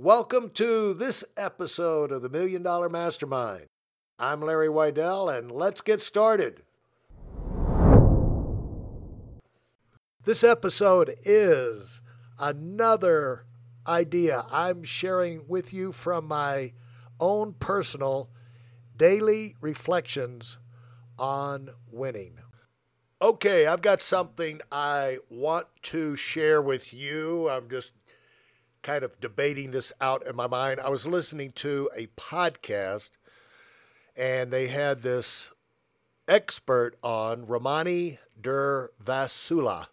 [0.00, 3.66] Welcome to this episode of the Million Dollar Mastermind.
[4.16, 6.62] I'm Larry Weidel, and let's get started.
[10.22, 12.00] This episode is
[12.40, 13.46] another
[13.88, 16.74] idea I'm sharing with you from my
[17.18, 18.30] own personal
[18.96, 20.58] daily reflections
[21.18, 22.38] on winning.
[23.20, 27.48] Okay, I've got something I want to share with you.
[27.48, 27.90] I'm just
[28.82, 30.80] kind of debating this out in my mind.
[30.80, 33.10] I was listening to a podcast
[34.16, 35.52] and they had this
[36.26, 39.86] expert on Ramani Durvasula.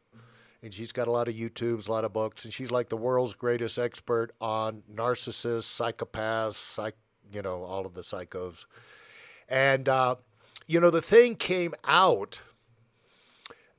[0.63, 2.97] And she's got a lot of YouTubes, a lot of books, and she's like the
[2.97, 6.95] world's greatest expert on narcissists, psychopaths, psych,
[7.31, 8.65] you know, all of the psychos.
[9.47, 10.15] And, uh,
[10.65, 12.41] you know, the thing came out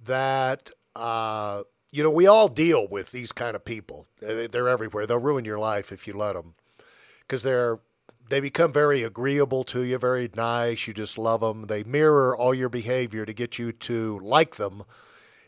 [0.05, 1.65] that uh,
[1.97, 4.07] you know, we all deal with these kind of people.
[4.21, 5.07] They're everywhere.
[5.07, 6.55] They'll ruin your life if you let them
[7.23, 7.79] because they're
[8.29, 10.87] they become very agreeable to you, very nice.
[10.87, 11.69] You just love them.
[11.69, 14.83] They mirror all your behavior to get you to like them.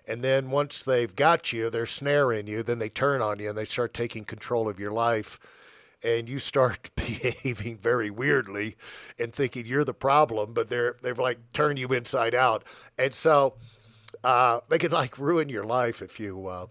[0.07, 3.59] And then once they've got you, they're snaring you, then they turn on you and
[3.59, 5.41] they start taking control of your life.
[6.05, 8.77] And you start behaving very weirdly
[9.19, 12.65] and thinking you're the problem, but they're they've like turned you inside out.
[12.97, 13.55] And so
[14.25, 16.67] uh, they can like ruin your life if you uh,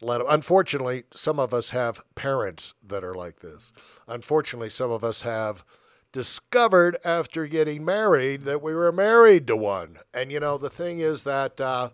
[0.00, 0.26] let them.
[0.28, 3.72] Unfortunately, some of us have parents that are like this.
[4.06, 5.64] Unfortunately, some of us have
[6.12, 9.98] discovered after getting married that we were married to one.
[10.14, 11.90] And you know, the thing is that uh,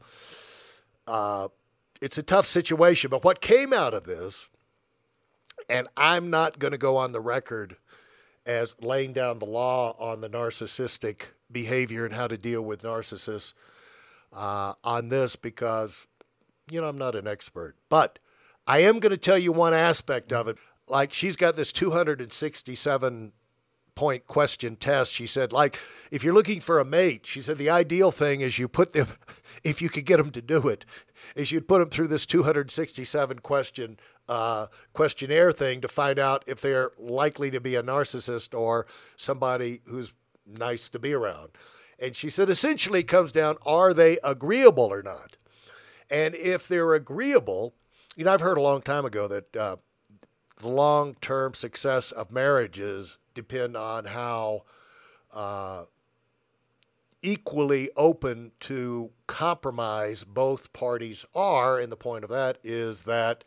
[1.07, 1.49] uh,
[2.01, 3.11] it's a tough situation.
[3.11, 4.49] But what came out of this,
[5.69, 7.77] and I'm not going to go on the record
[8.45, 13.53] as laying down the law on the narcissistic behavior and how to deal with narcissists
[14.33, 16.07] uh, on this because,
[16.71, 17.77] you know, I'm not an expert.
[17.89, 18.19] But
[18.67, 20.59] I am going to tell you one aspect of it.
[20.89, 23.33] Like she's got this 267
[23.95, 25.13] point question test.
[25.13, 25.79] She said, like,
[26.11, 29.09] if you're looking for a mate, she said the ideal thing is you put them,
[29.65, 30.85] if you could get them to do it,
[31.37, 33.99] is you'd put them through this 267 question
[34.29, 39.81] uh, questionnaire thing to find out if they're likely to be a narcissist or somebody
[39.87, 40.13] who's
[40.47, 41.51] nice to be around.
[42.03, 45.37] And she said essentially comes down are they agreeable or not?
[46.11, 47.75] And if they're agreeable,
[48.17, 49.77] you know, I've heard a long time ago that uh,
[50.61, 54.65] the long term success of marriages depend on how
[55.33, 55.85] uh,
[57.23, 61.79] equally open to compromise both parties are.
[61.79, 63.45] And the point of that is that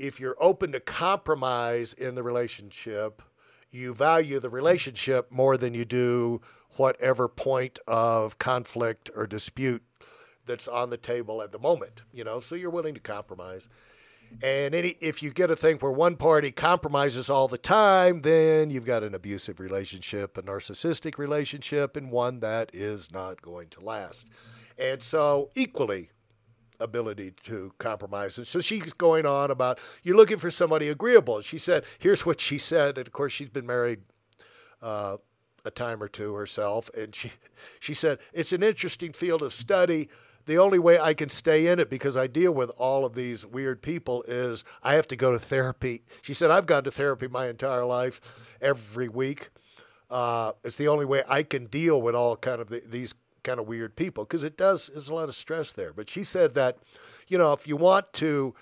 [0.00, 3.22] if you're open to compromise in the relationship,
[3.70, 6.40] you value the relationship more than you do
[6.76, 9.82] whatever point of conflict or dispute
[10.46, 13.68] that's on the table at the moment, you know, so you're willing to compromise.
[14.42, 18.70] And any, if you get a thing where one party compromises all the time, then
[18.70, 23.80] you've got an abusive relationship, a narcissistic relationship, and one that is not going to
[23.80, 24.28] last.
[24.78, 26.10] And so, equally,
[26.80, 28.38] ability to compromise.
[28.38, 31.40] And so she's going on about you're looking for somebody agreeable.
[31.40, 32.98] She said, here's what she said.
[32.98, 34.00] And of course, she's been married
[34.82, 35.18] uh,
[35.64, 37.32] a time or two herself, and she
[37.80, 40.08] she said it's an interesting field of study.
[40.44, 43.46] The only way I can stay in it because I deal with all of these
[43.46, 46.02] weird people is I have to go to therapy.
[46.20, 48.20] She said I've gone to therapy my entire life,
[48.60, 49.50] every week.
[50.10, 53.58] Uh, it's the only way I can deal with all kind of the, these kind
[53.58, 54.88] of weird people because it does.
[54.92, 55.92] There's a lot of stress there.
[55.92, 56.78] But she said that,
[57.28, 58.54] you know, if you want to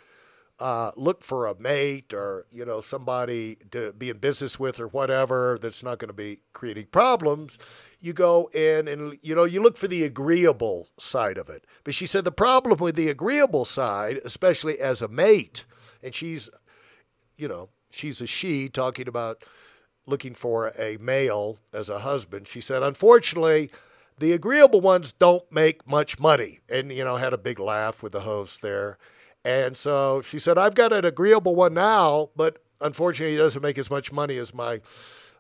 [0.61, 4.89] uh, look for a mate or you know somebody to be in business with or
[4.89, 7.59] whatever that's not going to be creating problems
[8.01, 11.67] you go in and you know you look for the agreeable side of it.
[11.85, 15.65] But she said the problem with the agreeable side especially as a mate
[16.03, 16.51] and she's
[17.37, 19.43] you know she's a she talking about
[20.07, 23.71] looking for a male as a husband she said unfortunately
[24.21, 26.61] the agreeable ones don't make much money.
[26.69, 28.99] And you know had a big laugh with the host there
[29.45, 33.79] and so she said, I've got an agreeable one now, but unfortunately, he doesn't make
[33.79, 34.81] as much money as my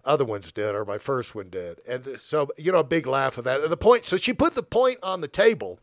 [0.04, 1.80] other ones did or my first one did.
[1.86, 3.68] And so, you know, a big laugh of that.
[3.68, 5.78] The point, so she put the point on the table.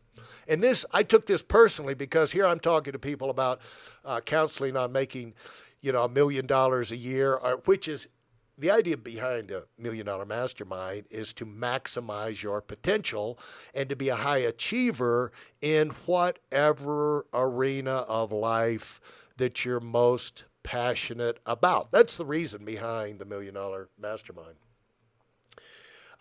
[0.48, 3.60] And this, I took this personally because here I'm talking to people about
[4.04, 5.34] uh, counseling on making,
[5.80, 8.08] you know, a million dollars a year, uh, which is
[8.58, 13.38] the idea behind a million dollar mastermind is to maximize your potential
[13.74, 15.32] and to be a high achiever
[15.62, 19.00] in whatever arena of life
[19.36, 21.92] that you're most passionate about.
[21.92, 24.56] That's the reason behind the million dollar mastermind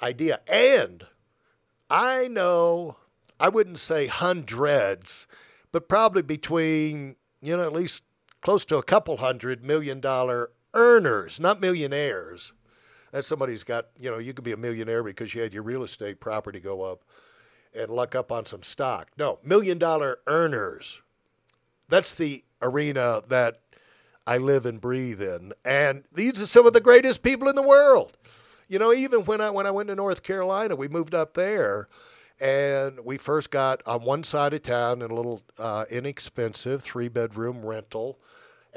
[0.01, 0.39] idea.
[0.47, 1.05] And
[1.89, 2.97] I know,
[3.39, 5.27] I wouldn't say hundreds,
[5.71, 8.03] but probably between, you know, at least
[8.41, 12.53] close to a couple hundred million dollar earners, not millionaires.
[13.11, 15.83] That's somebody's got, you know, you could be a millionaire because you had your real
[15.83, 17.03] estate property go up
[17.73, 19.09] and luck up on some stock.
[19.17, 21.01] No, million dollar earners.
[21.89, 23.59] That's the arena that
[24.25, 25.53] I live and breathe in.
[25.63, 28.17] And these are some of the greatest people in the world.
[28.67, 31.87] You know, even when I when I went to North Carolina, we moved up there
[32.39, 37.07] and we first got on one side of town in a little uh, inexpensive three
[37.07, 38.19] bedroom rental.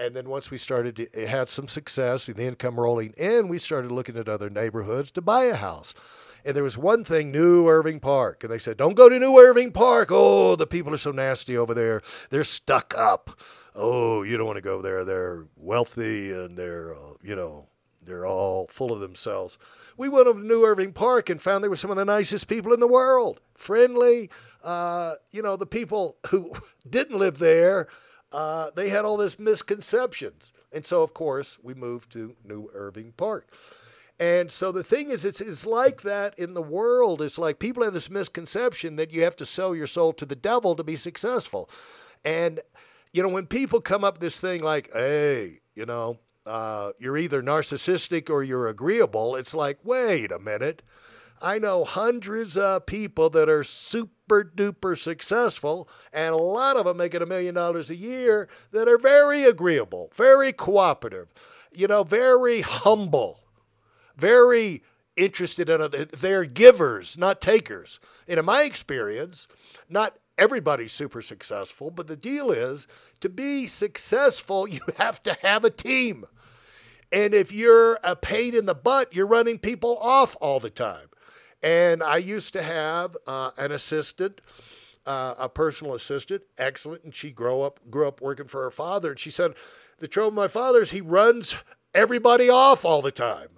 [0.01, 3.59] And then once we started, to, had some success, and the income rolling in, we
[3.59, 5.93] started looking at other neighborhoods to buy a house.
[6.43, 8.43] And there was one thing, New Irving Park.
[8.43, 10.09] And they said, don't go to New Irving Park.
[10.11, 12.01] Oh, the people are so nasty over there.
[12.31, 13.39] They're stuck up.
[13.75, 15.05] Oh, you don't want to go there.
[15.05, 17.67] They're wealthy and they're, uh, you know,
[18.03, 19.59] they're all full of themselves.
[19.99, 22.49] We went over to New Irving Park and found they were some of the nicest
[22.49, 23.43] people in the world.
[23.55, 24.31] Friendly.
[24.65, 26.53] Uh, you know, the people who
[26.89, 27.89] didn't live there,
[28.33, 30.53] uh, they had all this misconceptions.
[30.73, 33.53] And so, of course, we moved to New Irving Park.
[34.21, 37.23] And so the thing is, it's, it's like that in the world.
[37.23, 40.37] It's like people have this misconception that you have to sell your soul to the
[40.37, 41.71] devil to be successful.
[42.25, 42.61] And,
[43.13, 47.43] you know, when people come up this thing like, hey, you know, uh, you're either
[47.43, 50.83] narcissistic or you're agreeable, it's like, wait a minute.
[51.41, 56.99] I know hundreds of people that are super duper successful, and a lot of them
[56.99, 61.33] making a million dollars a year that are very agreeable, very cooperative,
[61.73, 63.41] you know, very humble
[64.21, 64.83] very
[65.17, 66.05] interested in other.
[66.05, 67.99] They're givers, not takers.
[68.29, 69.49] And in my experience,
[69.89, 72.87] not everybody's super successful, but the deal is
[73.21, 76.27] to be successful, you have to have a team.
[77.13, 81.09] And if you're a pain in the butt, you're running people off all the time.
[81.63, 84.41] And I used to have uh, an assistant,
[85.07, 89.11] uh, a personal assistant, excellent, and she grew up grew up working for her father.
[89.11, 89.55] And she said,
[89.99, 91.55] the trouble with my father is he runs
[91.95, 93.49] everybody off all the time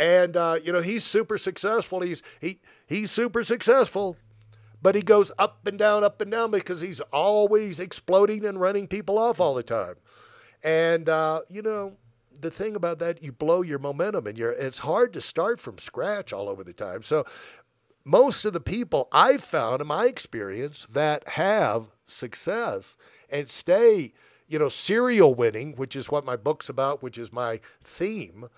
[0.00, 2.00] and uh, you know he's super successful.
[2.00, 2.58] He's he
[2.88, 4.16] he's super successful,
[4.82, 8.88] but he goes up and down, up and down because he's always exploding and running
[8.88, 9.96] people off all the time.
[10.64, 11.96] And uh, you know
[12.40, 15.78] the thing about that, you blow your momentum, and you're it's hard to start from
[15.78, 17.02] scratch all over the time.
[17.02, 17.24] So
[18.04, 22.96] most of the people I've found in my experience that have success
[23.28, 24.12] and stay,
[24.48, 28.48] you know, serial winning, which is what my book's about, which is my theme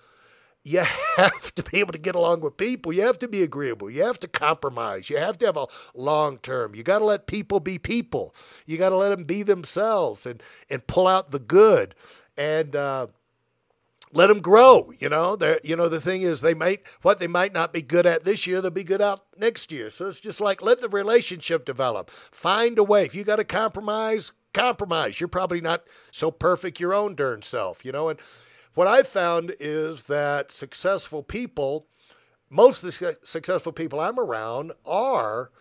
[0.63, 0.79] you
[1.17, 2.93] have to be able to get along with people.
[2.93, 3.89] You have to be agreeable.
[3.89, 5.09] You have to compromise.
[5.09, 6.75] You have to have a long term.
[6.75, 8.33] You got to let people be people.
[8.65, 11.95] You got to let them be themselves and and pull out the good
[12.37, 13.07] and uh,
[14.13, 14.91] let them grow.
[14.97, 17.81] You know, they you know the thing is they might what they might not be
[17.81, 19.89] good at this year, they'll be good out next year.
[19.89, 22.09] So it's just like let the relationship develop.
[22.09, 23.05] Find a way.
[23.05, 25.19] If you got to compromise, compromise.
[25.19, 27.83] You're probably not so perfect your own darn self.
[27.83, 28.19] You know, and
[28.75, 31.87] what I've found is that successful people,
[32.49, 35.51] most of the successful people I'm around, are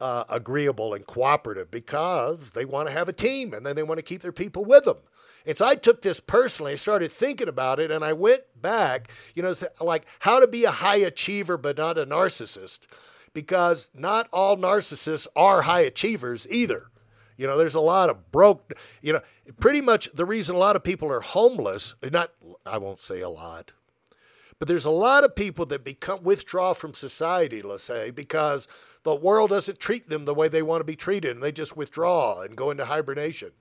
[0.00, 3.98] uh, agreeable and cooperative because they want to have a team and then they want
[3.98, 4.98] to keep their people with them.
[5.46, 6.72] And so I took this personally.
[6.72, 10.64] I started thinking about it and I went back, you know, like how to be
[10.64, 12.80] a high achiever but not a narcissist.
[13.34, 16.86] Because not all narcissists are high achievers either.
[17.36, 19.20] You know, there's a lot of broke, you know,
[19.60, 22.32] pretty much the reason a lot of people are homeless, not,
[22.66, 23.72] I won't say a lot,
[24.58, 28.66] but there's a lot of people that become withdraw from society, let's say, because
[29.04, 31.76] the world doesn't treat them the way they want to be treated and they just
[31.76, 33.52] withdraw and go into hibernation.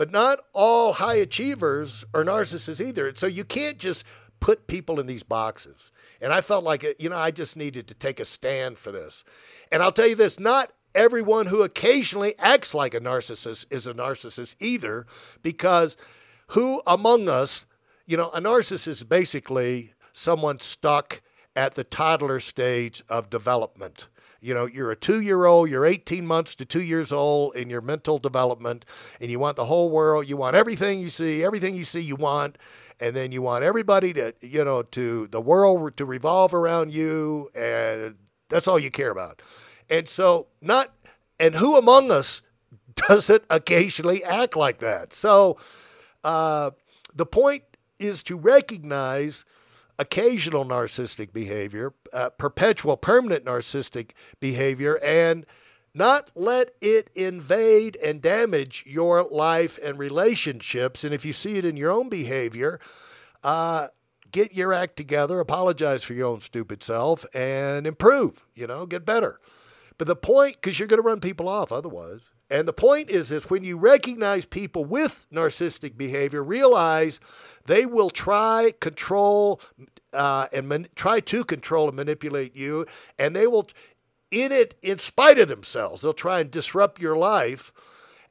[0.00, 3.14] But not all high achievers are narcissists either.
[3.14, 4.02] So you can't just
[4.40, 5.92] put people in these boxes.
[6.22, 9.24] And I felt like, you know, I just needed to take a stand for this.
[9.70, 13.92] And I'll tell you this not everyone who occasionally acts like a narcissist is a
[13.92, 15.04] narcissist either,
[15.42, 15.98] because
[16.46, 17.66] who among us,
[18.06, 21.20] you know, a narcissist is basically someone stuck
[21.54, 24.08] at the toddler stage of development.
[24.40, 27.68] You know, you're a two year old, you're 18 months to two years old in
[27.68, 28.84] your mental development,
[29.20, 32.16] and you want the whole world, you want everything you see, everything you see, you
[32.16, 32.56] want.
[33.02, 37.48] And then you want everybody to, you know, to the world to revolve around you,
[37.54, 38.16] and
[38.50, 39.40] that's all you care about.
[39.88, 40.92] And so, not,
[41.38, 42.42] and who among us
[43.08, 45.14] doesn't occasionally act like that?
[45.14, 45.56] So,
[46.24, 46.72] uh,
[47.14, 47.64] the point
[47.98, 49.44] is to recognize
[50.00, 55.44] occasional narcissistic behavior, uh, perpetual, permanent narcissistic behavior, and
[55.92, 61.04] not let it invade and damage your life and relationships.
[61.04, 62.80] And if you see it in your own behavior,
[63.44, 63.88] uh,
[64.32, 69.04] get your act together, apologize for your own stupid self, and improve, you know, get
[69.04, 69.38] better.
[69.98, 73.28] But the point, because you're going to run people off otherwise, And the point is
[73.28, 77.20] that when you recognize people with narcissistic behavior, realize
[77.66, 79.60] they will try, control,
[80.12, 82.86] uh, and man- try to control and manipulate you,
[83.18, 83.68] and they will,
[84.32, 87.72] in it, in spite of themselves, they'll try and disrupt your life,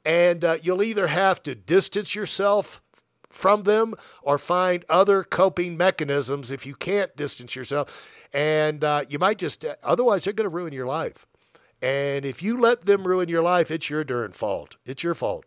[0.03, 2.81] and uh, you'll either have to distance yourself
[3.29, 9.17] from them or find other coping mechanisms if you can't distance yourself, and uh, you
[9.17, 11.25] might just otherwise they're going to ruin your life.
[11.81, 14.75] And if you let them ruin your life, it's your darn fault.
[14.86, 15.45] It's your fault.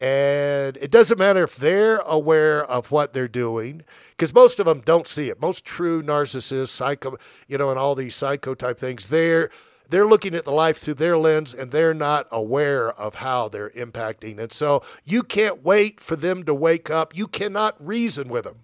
[0.00, 4.80] And it doesn't matter if they're aware of what they're doing, because most of them
[4.80, 5.40] don't see it.
[5.40, 9.50] Most true narcissists, psycho, you know, and all these psycho type things, they're
[9.90, 13.70] they're looking at the life through their lens and they're not aware of how they're
[13.70, 14.38] impacting.
[14.38, 17.16] And so you can't wait for them to wake up.
[17.16, 18.60] You cannot reason with them.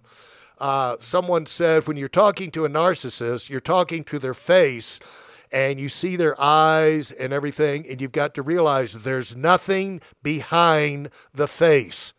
[0.57, 5.01] Uh, someone said when you're talking to a narcissist, you're talking to their face
[5.51, 11.09] and you see their eyes and everything, and you've got to realize there's nothing behind
[11.33, 12.13] the face.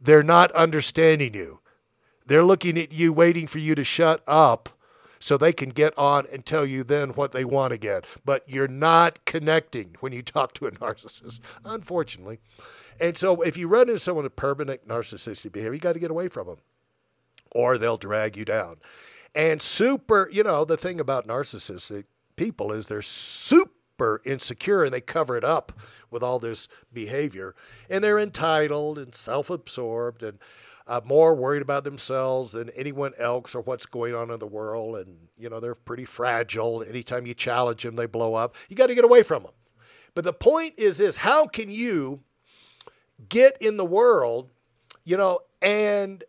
[0.00, 1.60] They're not understanding you.
[2.26, 4.68] They're looking at you, waiting for you to shut up
[5.18, 8.02] so they can get on and tell you then what they want again.
[8.24, 12.38] But you're not connecting when you talk to a narcissist, unfortunately.
[13.00, 16.10] And so if you run into someone with permanent narcissistic behavior, you got to get
[16.10, 16.58] away from them
[17.52, 18.76] or they'll drag you down.
[19.34, 22.04] And super, you know, the thing about narcissistic
[22.40, 25.78] people is they're super insecure and they cover it up
[26.10, 27.54] with all this behavior.
[27.90, 30.38] And they're entitled and self absorbed and
[30.86, 34.96] uh, more worried about themselves than anyone else or what's going on in the world.
[34.96, 36.82] And, you know, they're pretty fragile.
[36.82, 38.56] Anytime you challenge them, they blow up.
[38.70, 39.52] You got to get away from them.
[40.14, 42.20] But the point is this how can you
[43.28, 44.48] get in the world,
[45.04, 46.24] you know, and,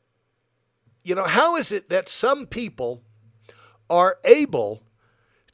[1.05, 3.01] you know, how is it that some people
[3.89, 4.83] are able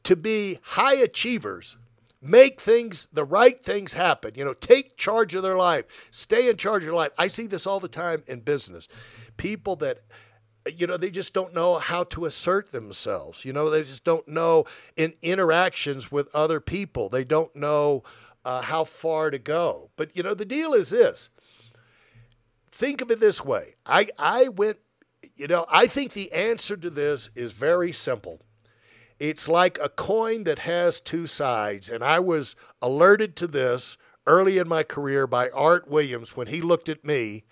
[0.08, 1.76] to be high achievers,
[2.22, 6.56] make things, the right things happen, you know, take charge of their life, stay in
[6.56, 7.12] charge of life.
[7.20, 8.88] I see this all the time in business.
[9.36, 10.00] People that,
[10.74, 13.44] you know, they just don't know how to assert themselves.
[13.44, 14.64] You know, they just don't know
[14.96, 17.10] in interactions with other people.
[17.10, 18.04] They don't know
[18.46, 19.90] uh, how far to go.
[19.98, 21.30] But, you know, the deal is this
[22.72, 24.78] think of it this way I, I went,
[25.36, 28.40] you know, I think the answer to this is very simple.
[29.19, 31.89] It's like a coin that has two sides.
[31.89, 36.62] And I was alerted to this early in my career by Art Williams when he
[36.62, 37.45] looked at me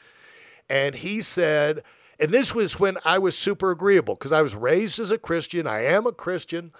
[0.69, 1.83] and he said,
[2.19, 5.67] and this was when I was super agreeable because I was raised as a Christian.
[5.67, 6.71] I am a Christian.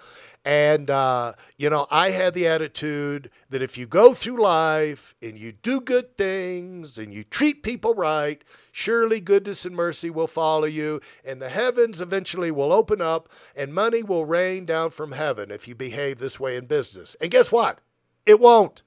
[0.46, 5.36] And, uh, you know, I had the attitude that if you go through life and
[5.36, 10.66] you do good things and you treat people right, surely goodness and mercy will follow
[10.66, 15.50] you, and the heavens eventually will open up and money will rain down from heaven
[15.50, 17.16] if you behave this way in business.
[17.20, 17.80] And guess what?
[18.24, 18.84] It won't.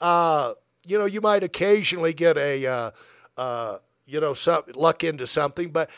[0.00, 0.54] Uh,
[0.86, 2.90] you know, you might occasionally get a, uh,
[3.36, 5.90] uh, you know, some, luck into something, but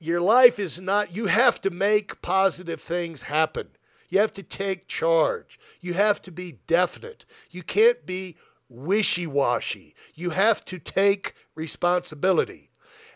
[0.00, 3.68] your life is not, you have to make positive things happen.
[4.08, 5.58] You have to take charge.
[5.80, 7.24] You have to be definite.
[7.50, 8.36] You can't be
[8.68, 9.94] wishy washy.
[10.14, 12.70] You have to take responsibility.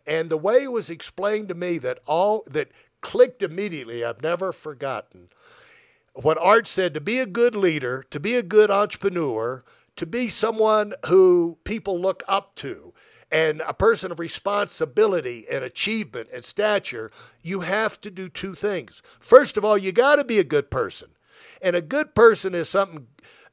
[0.06, 2.70] And the way it was explained to me that all that
[3.00, 5.28] clicked immediately, I've never forgotten
[6.14, 9.64] what Art said to be a good leader, to be a good entrepreneur,
[9.96, 12.92] to be someone who people look up to,
[13.32, 17.10] and a person of responsibility and achievement and stature,
[17.42, 19.02] you have to do two things.
[19.20, 21.10] First of all, you got to be a good person.
[21.62, 23.06] And a good person is something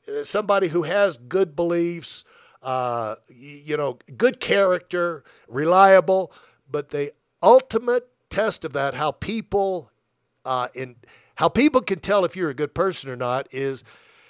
[0.08, 2.24] uh, somebody who has good beliefs,
[2.64, 6.32] uh, you know, good character, reliable,
[6.70, 7.12] but the
[7.44, 9.90] ultimate test of that how people
[10.46, 10.96] uh, in
[11.36, 13.84] how people can tell if you're a good person or not is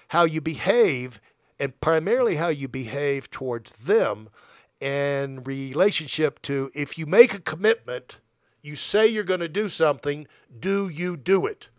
[0.09, 1.19] how you behave
[1.59, 4.29] and primarily how you behave towards them
[4.79, 8.19] in relationship to if you make a commitment,
[8.61, 10.27] you say you're going to do something,
[10.59, 11.69] do you do it?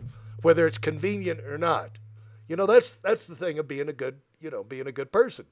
[0.43, 1.99] Whether it's convenient or not.
[2.49, 5.13] You know, that's that's the thing of being a good, you know, being a good
[5.13, 5.47] person.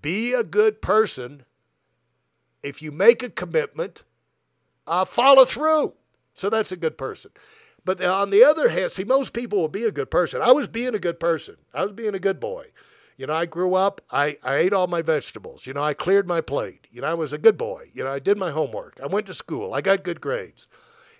[0.00, 1.44] Be a good person.
[2.62, 4.04] If you make a commitment,
[4.86, 5.94] uh, follow through.
[6.34, 7.30] So that's a good person.
[7.84, 10.40] But on the other hand, see, most people will be a good person.
[10.40, 11.56] I was being a good person.
[11.74, 12.66] I was being a good boy.
[13.16, 15.66] You know, I grew up, I, I ate all my vegetables.
[15.66, 16.88] You know, I cleared my plate.
[16.90, 17.90] You know, I was a good boy.
[17.92, 18.98] You know, I did my homework.
[19.02, 19.74] I went to school.
[19.74, 20.66] I got good grades.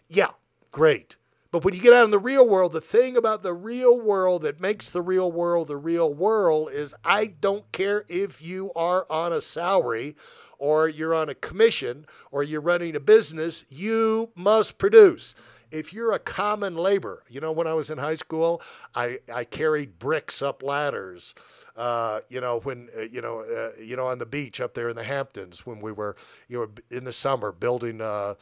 [0.09, 0.31] Yeah,
[0.71, 1.17] great.
[1.53, 4.43] But when you get out in the real world, the thing about the real world
[4.43, 9.07] that makes the real world the real world is I don't care if you are
[9.11, 10.17] on a salary
[10.59, 15.35] or you're on a commission or you're running a business, you must produce.
[15.73, 18.63] If you're a common labor, you know, when I was in high school,
[18.95, 21.35] I, I carried bricks up ladders.
[21.77, 24.91] Uh, you know, when uh, you know, uh, you know, on the beach up there
[24.91, 26.17] in the Hamptons, when we were,
[26.49, 28.35] you know, in the summer building uh,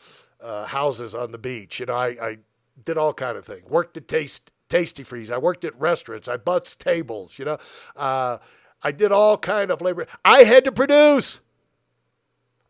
[0.43, 1.81] uh, houses on the beach.
[1.81, 2.39] You know, I, I
[2.85, 3.69] did all kind of things.
[3.69, 5.31] Worked at Taste Tasty Freeze.
[5.31, 6.29] I worked at restaurants.
[6.29, 7.39] I butts tables.
[7.39, 7.59] You know,
[7.97, 8.39] uh,
[8.83, 10.07] I did all kind of labor.
[10.25, 11.41] I had to produce.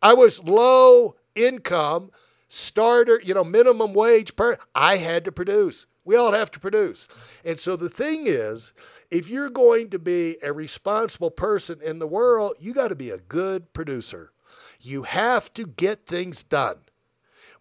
[0.01, 2.11] I was low income
[2.51, 4.57] starter, you know, minimum wage per.
[4.75, 5.85] I had to produce.
[6.03, 7.07] We all have to produce.
[7.45, 8.73] And so the thing is,
[9.09, 13.11] if you're going to be a responsible person in the world, you got to be
[13.11, 14.31] a good producer.
[14.79, 16.77] You have to get things done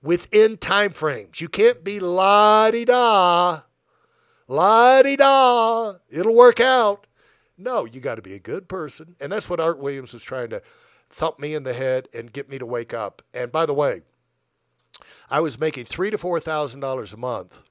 [0.02, 1.40] within time frames.
[1.40, 3.62] You can't be la di da,
[4.48, 7.06] la di da, it'll work out.
[7.58, 9.16] No, you got to be a good person.
[9.20, 10.62] And that's what Art Williams was trying to
[11.10, 13.20] thump me in the head and get me to wake up.
[13.34, 14.00] And by the way,
[15.30, 17.62] I was making three to four thousand dollars a month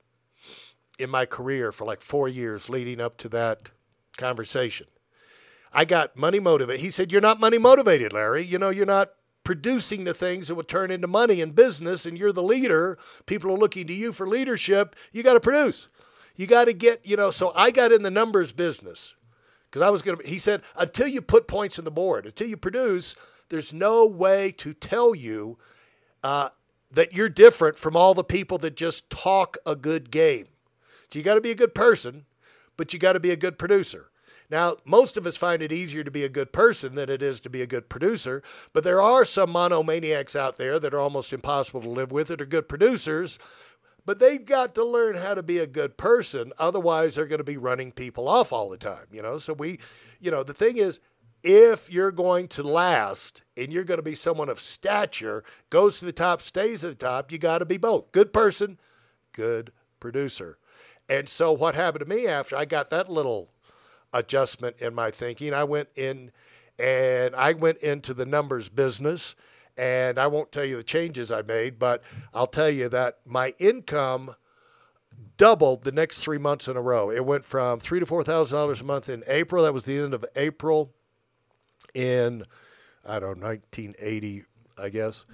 [0.97, 3.69] in my career for like four years leading up to that
[4.17, 4.87] conversation.
[5.71, 6.81] I got money motivated.
[6.81, 8.43] He said, You're not money motivated, Larry.
[8.43, 9.11] You know, you're not
[9.43, 12.97] producing the things that will turn into money in business, and you're the leader.
[13.25, 14.95] People are looking to you for leadership.
[15.11, 15.87] You got to produce.
[16.35, 19.15] You got to get, you know, so I got in the numbers business
[19.69, 22.47] because I was going to, he said, until you put points on the board, until
[22.47, 23.15] you produce,
[23.49, 25.57] there's no way to tell you
[26.23, 26.49] uh,
[26.91, 30.47] that you're different from all the people that just talk a good game.
[31.11, 32.25] So you got to be a good person,
[32.77, 34.09] but you got to be a good producer.
[34.49, 37.39] Now, most of us find it easier to be a good person than it is
[37.41, 38.41] to be a good producer,
[38.73, 42.41] but there are some monomaniacs out there that are almost impossible to live with that
[42.41, 43.37] are good producers,
[44.05, 46.51] but they've got to learn how to be a good person.
[46.57, 49.37] Otherwise, they're going to be running people off all the time, you know?
[49.37, 49.77] So we,
[50.19, 50.99] you know, the thing is,
[51.43, 56.05] if you're going to last and you're going to be someone of stature, goes to
[56.05, 58.11] the top, stays at the top, you got to be both.
[58.11, 58.79] Good person,
[59.33, 60.57] good producer.
[61.07, 63.49] And so what happened to me after I got that little
[64.13, 66.31] adjustment in my thinking, I went in
[66.77, 69.35] and I went into the numbers business.
[69.77, 72.03] And I won't tell you the changes I made, but
[72.33, 74.35] I'll tell you that my income
[75.37, 77.09] doubled the next three months in a row.
[77.09, 79.63] It went from three to four thousand dollars a month in April.
[79.63, 80.93] That was the end of April
[81.93, 82.43] in
[83.05, 84.43] I don't know 1980,
[84.77, 85.25] I guess.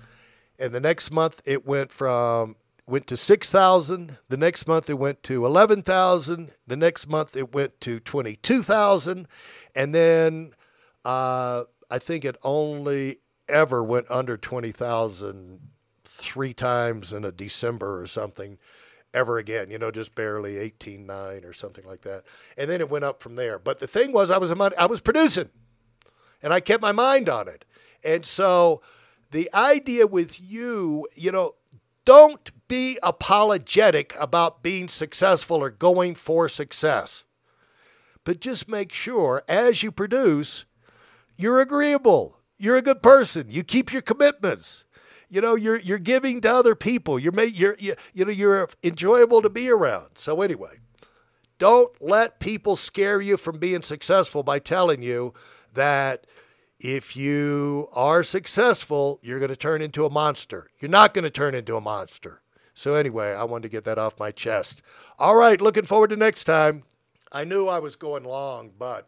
[0.60, 2.56] And the next month it went from
[2.88, 4.18] went to 6,000.
[4.30, 6.52] The next month it went to 11,000.
[6.68, 9.28] The next month it went to 22,000.
[9.74, 10.54] And then
[11.04, 13.18] uh, I think it only
[13.50, 15.60] ever went under 20,000
[16.04, 18.58] three times in a December or something
[19.14, 22.24] ever again, you know, just barely 18.9 or something like that.
[22.58, 23.58] And then it went up from there.
[23.58, 25.50] But the thing was I was I was producing
[26.46, 27.66] and I kept my mind on it.
[28.06, 28.84] And so
[29.32, 31.56] the idea with you, you know,
[32.06, 37.24] don't be apologetic about being successful or going for success.
[38.24, 40.66] But just make sure as you produce,
[41.36, 42.38] you're agreeable.
[42.60, 43.48] You're a good person.
[43.50, 44.84] You keep your commitments.
[45.28, 47.18] You know, you're you're giving to other people.
[47.18, 50.10] You're you're you, you know you're enjoyable to be around.
[50.16, 50.78] So anyway,
[51.58, 55.34] don't let people scare you from being successful by telling you
[55.76, 56.26] that
[56.80, 60.68] if you are successful, you're going to turn into a monster.
[60.80, 62.42] You're not going to turn into a monster.
[62.74, 64.82] So, anyway, I wanted to get that off my chest.
[65.18, 66.84] All right, looking forward to next time.
[67.32, 69.08] I knew I was going long, but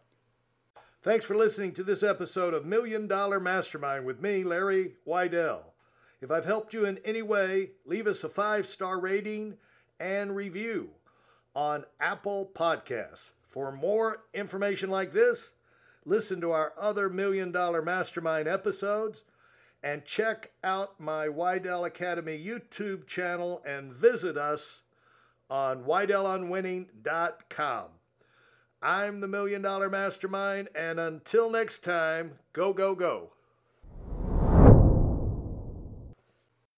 [1.02, 5.64] thanks for listening to this episode of Million Dollar Mastermind with me, Larry Weidel.
[6.20, 9.58] If I've helped you in any way, leave us a five star rating
[10.00, 10.90] and review
[11.54, 13.30] on Apple Podcasts.
[13.46, 15.50] For more information like this,
[16.04, 19.24] listen to our other Million Dollar Mastermind episodes,
[19.82, 24.80] and check out my Weidel Academy YouTube channel and visit us
[25.50, 27.84] on WeidelOnWinning.com.
[28.80, 33.32] I'm the Million Dollar Mastermind, and until next time, go, go, go.